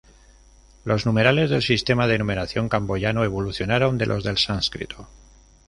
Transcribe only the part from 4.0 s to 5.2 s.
los del sánscrito.